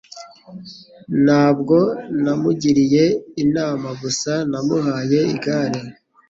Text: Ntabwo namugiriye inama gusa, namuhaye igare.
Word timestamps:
Ntabwo 1.23 1.77
namugiriye 2.23 3.03
inama 3.43 3.87
gusa, 4.01 4.33
namuhaye 4.51 5.19
igare. 5.33 5.79